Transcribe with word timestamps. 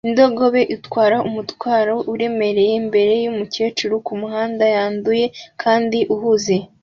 Indogobe 0.07 0.61
itwara 0.75 1.17
umutwaro 1.29 1.95
uremereye 2.13 2.73
imbere 2.81 3.13
yumukecuru 3.23 3.93
kumuhanda 4.05 4.63
wanduye 4.75 5.25
kandi 5.61 5.99
uhuze 6.15 6.55